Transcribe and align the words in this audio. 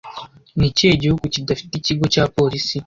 Ni 0.59 0.65
ikihe 0.71 0.93
gihugu 1.01 1.23
kidafite 1.33 1.73
ikigo 1.75 2.05
cya 2.13 2.23
polisi 2.35 2.75